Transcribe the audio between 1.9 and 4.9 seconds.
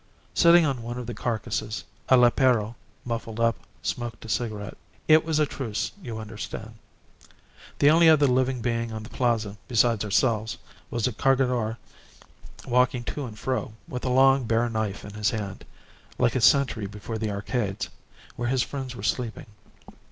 a lepero, muffled up, smoked a cigarette.